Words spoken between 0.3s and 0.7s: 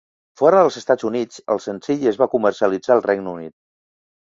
Fora